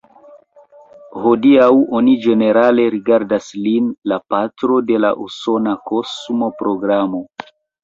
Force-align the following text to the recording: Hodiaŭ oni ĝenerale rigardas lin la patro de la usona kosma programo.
Hodiaŭ 1.25 1.67
oni 1.99 2.15
ĝenerale 2.23 2.87
rigardas 2.95 3.51
lin 3.67 3.93
la 4.13 4.19
patro 4.35 4.81
de 4.89 5.05
la 5.05 5.15
usona 5.29 5.77
kosma 5.93 6.53
programo. 6.65 7.25